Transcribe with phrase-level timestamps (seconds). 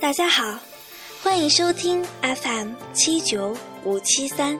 [0.00, 0.56] 大家好，
[1.24, 4.58] 欢迎收听 FM 七九五七三。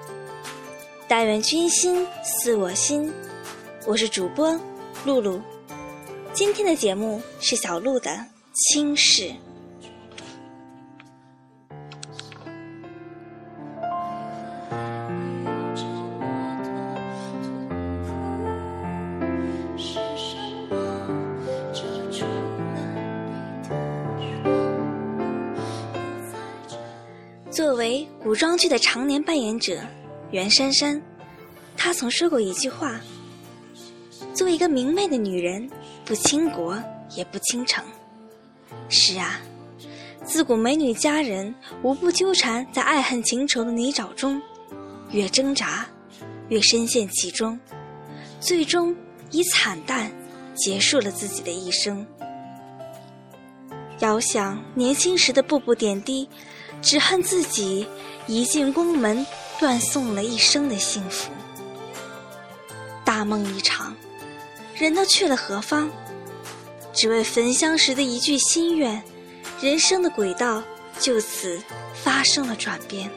[1.06, 3.12] 但愿君心似我心，
[3.86, 4.58] 我是主播
[5.04, 5.40] 露露。
[6.32, 8.18] 今天的节目是小鹿的
[8.52, 9.32] 轻视。
[28.22, 29.80] 古装剧的常年扮演者，
[30.30, 31.00] 袁姗姗，
[31.76, 33.00] 她曾说过一句话
[34.34, 35.70] ：“做一个明媚的女人，
[36.04, 36.76] 不倾国
[37.16, 37.84] 也不倾城。”
[38.90, 39.40] 是啊，
[40.24, 44.40] 自古美女佳人无不纠缠在爱恨情仇的泥沼中，
[45.10, 45.86] 越挣扎，
[46.48, 47.58] 越深陷其中，
[48.40, 48.94] 最终
[49.30, 50.10] 以惨淡
[50.54, 52.06] 结束了自己的一生。
[54.00, 56.28] 遥想年轻时的步步点滴。
[56.80, 57.86] 只恨自己
[58.26, 59.26] 一进宫门，
[59.58, 61.30] 断送了一生的幸福。
[63.04, 63.96] 大梦一场，
[64.74, 65.90] 人都去了何方？
[66.92, 69.02] 只为焚香时的一句心愿，
[69.60, 70.62] 人生的轨道
[70.98, 71.60] 就此
[71.94, 73.10] 发生了转变。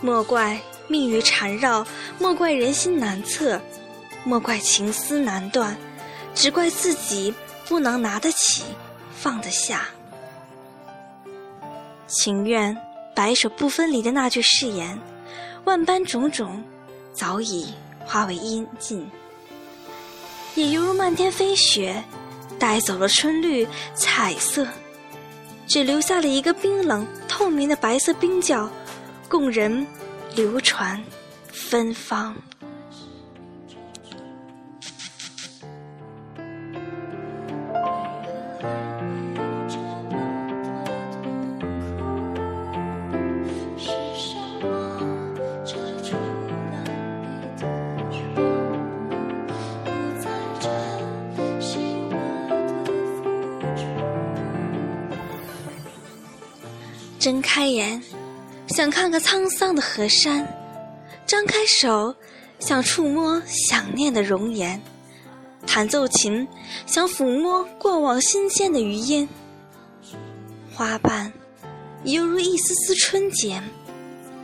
[0.00, 1.86] 莫怪命运缠绕，
[2.18, 3.60] 莫怪人心难测，
[4.24, 5.76] 莫怪情丝难断，
[6.34, 7.34] 只怪自己
[7.68, 8.62] 不能拿得起，
[9.14, 9.88] 放得下。
[12.10, 12.76] 情愿
[13.14, 14.98] 白首不分离的那句誓言，
[15.64, 16.62] 万般种种，
[17.12, 17.72] 早已
[18.04, 19.04] 化为阴烬。
[20.56, 22.02] 也犹如漫天飞雪，
[22.58, 24.66] 带走了春绿彩色，
[25.68, 28.68] 只留下了一个冰冷透明的白色冰窖，
[29.28, 29.86] 供人
[30.34, 31.00] 流传
[31.52, 32.34] 芬芳。
[57.20, 58.02] 睁开眼，
[58.68, 60.42] 想看看沧桑的河山；
[61.26, 62.14] 张开手，
[62.58, 64.80] 想触摸想念的容颜；
[65.66, 66.48] 弹奏琴，
[66.86, 69.28] 想抚摸过往新鲜的余音。
[70.74, 71.30] 花瓣
[72.04, 73.62] 犹如一丝丝春茧，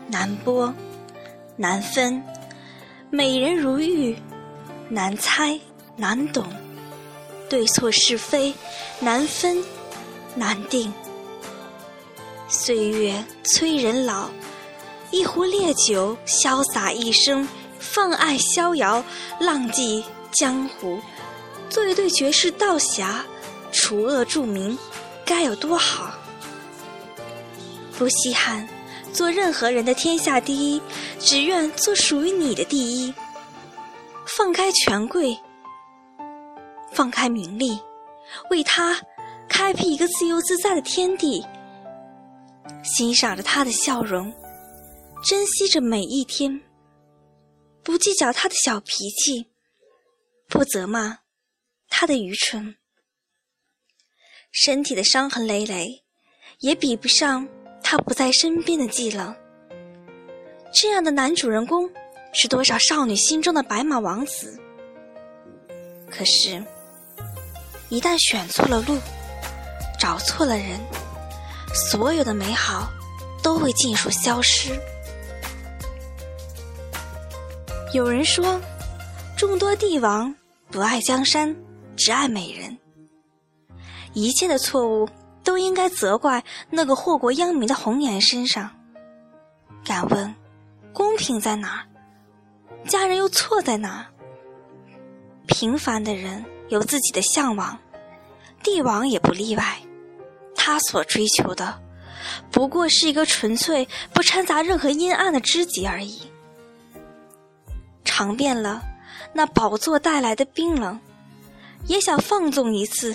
[0.08, 0.70] 难剥，
[1.56, 2.20] 难分；
[3.08, 4.14] 美人如玉，
[4.91, 5.58] 难猜，
[5.97, 6.44] 难懂；
[7.48, 8.53] 对错是非，
[9.00, 9.64] 难分，
[10.34, 10.93] 难定。
[12.49, 14.31] 岁月催人老，
[15.11, 17.47] 一壶烈酒，潇洒一生，
[17.81, 19.03] 放爱逍遥，
[19.41, 21.01] 浪迹江湖，
[21.69, 23.25] 做一对绝世道侠，
[23.73, 24.79] 除恶助民，
[25.25, 26.15] 该有多好？
[27.99, 28.69] 不稀罕
[29.12, 30.81] 做任何人的天下第一，
[31.19, 33.12] 只愿做属于你的第一。
[34.27, 35.37] 放开权贵，
[36.93, 37.77] 放开名利，
[38.51, 38.97] 为他
[39.49, 41.45] 开辟一个自由自在的天地。
[42.87, 44.33] 欣赏着他的笑容，
[45.25, 46.63] 珍惜着每一天，
[47.83, 49.51] 不计较他的小脾气，
[50.49, 51.19] 不责骂
[51.89, 52.77] 他的愚蠢。
[54.53, 56.05] 身体的伤痕累累，
[56.61, 57.47] 也比不上
[57.83, 59.35] 他不在身边的寂冷。
[60.73, 61.91] 这样的男主人公，
[62.33, 64.59] 是多少少女心中的白马王子。
[66.09, 66.65] 可是，
[67.89, 68.97] 一旦选错了路，
[69.99, 70.79] 找错了人。
[71.76, 72.91] 所有的美好
[73.42, 74.70] 都会尽数消失。
[77.92, 78.59] 有人说，
[79.37, 80.34] 众多帝王
[80.70, 81.54] 不爱江山，
[81.94, 82.76] 只爱美人。
[84.14, 85.06] 一切的错误
[85.44, 88.70] 都应该责怪那个祸国殃民的红颜身上。
[89.84, 90.34] 敢问，
[90.94, 92.88] 公平在哪儿？
[92.88, 94.06] 家人又错在哪儿？
[95.46, 97.79] 平凡的人有自己的向往，
[98.62, 99.79] 帝王也不例外。
[100.67, 101.81] 他所追求的，
[102.51, 106.23] 不过是一个纯粹不掺杂任何阴暗的知己而已。
[108.05, 108.83] 尝遍了
[109.33, 110.99] 那宝座带来的冰冷，
[111.87, 113.15] 也想放纵一次，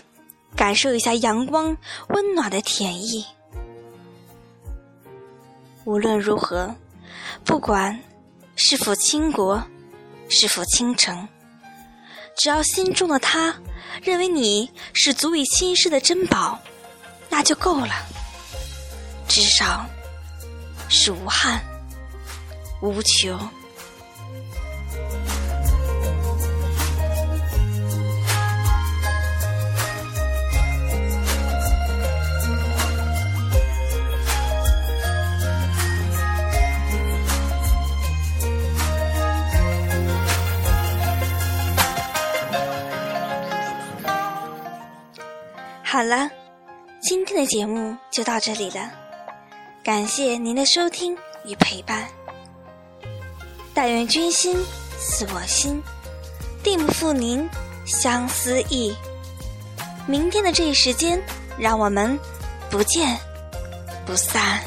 [0.56, 1.76] 感受一下阳光
[2.08, 3.26] 温暖的甜意。
[5.84, 6.74] 无论如何，
[7.44, 8.02] 不管
[8.56, 9.62] 是否倾国，
[10.30, 11.28] 是否倾城，
[12.38, 13.54] 只要心中的他
[14.02, 16.58] 认为你是足以亲视的珍宝。
[17.32, 17.94] 那就够了，
[19.28, 19.86] 至少
[20.90, 21.60] 是无憾
[22.82, 23.40] 无穷。
[45.84, 46.41] 好了。
[47.12, 48.90] 今天的节目就到这里了，
[49.84, 51.14] 感谢您的收听
[51.44, 52.08] 与陪伴。
[53.74, 54.56] 但愿君心
[54.98, 55.84] 似我心，
[56.64, 57.46] 定不负您
[57.86, 58.96] 相思意。
[60.08, 61.22] 明天的这一时间，
[61.60, 62.18] 让我们
[62.70, 63.20] 不见
[64.06, 64.62] 不散。